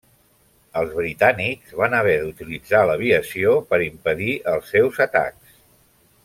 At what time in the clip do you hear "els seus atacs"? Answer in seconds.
4.55-5.55